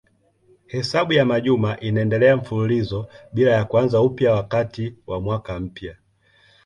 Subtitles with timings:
[0.67, 5.95] Hesabu ya majuma inaendelea mfululizo bila ya kuanza upya wakati wa mwaka mpya.